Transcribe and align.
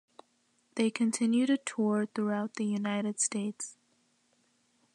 They 0.77 0.89
continue 0.89 1.45
to 1.45 1.57
tour 1.59 2.07
throughout 2.07 2.55
the 2.55 2.65
United 2.65 3.19
States. 3.19 3.77